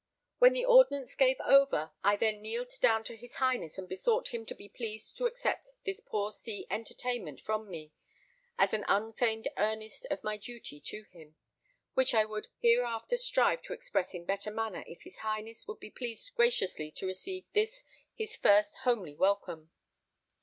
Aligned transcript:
When 0.39 0.53
the 0.53 0.65
ordnance 0.65 1.13
gave 1.13 1.39
over, 1.41 1.91
I 2.03 2.15
then 2.15 2.41
kneeled 2.41 2.73
down 2.81 3.03
to 3.03 3.15
his 3.15 3.35
Highness 3.35 3.77
and 3.77 3.87
besought 3.87 4.29
him 4.29 4.47
to 4.47 4.55
be 4.55 4.67
pleased 4.67 5.15
to 5.17 5.27
accept 5.27 5.69
this 5.85 6.01
poor 6.03 6.31
sea 6.31 6.65
entertainment 6.71 7.39
from 7.39 7.69
me, 7.69 7.91
as 8.57 8.73
an 8.73 8.83
unfeigned 8.87 9.47
earnest 9.57 10.07
of 10.09 10.23
my 10.23 10.37
duty 10.37 10.79
to 10.81 11.03
him, 11.11 11.35
which 11.93 12.15
I 12.15 12.25
would 12.25 12.47
hereafter 12.57 13.15
strive 13.15 13.61
to 13.61 13.73
express 13.73 14.15
in 14.15 14.25
better 14.25 14.49
manner 14.49 14.83
if 14.87 15.03
his 15.03 15.19
Highness 15.19 15.67
would 15.67 15.79
be 15.79 15.91
pleased 15.91 16.33
graciously 16.33 16.89
to 16.93 17.05
receive 17.05 17.45
this 17.53 17.83
his 18.15 18.35
first 18.35 18.77
homely 18.77 19.13
welcome. 19.13 19.69